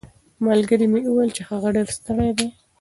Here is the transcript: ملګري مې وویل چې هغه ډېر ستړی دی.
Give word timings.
ملګري 0.45 0.85
مې 0.91 0.99
وویل 1.05 1.31
چې 1.37 1.41
هغه 1.49 1.67
ډېر 1.75 1.87
ستړی 1.97 2.29
دی. 2.37 2.47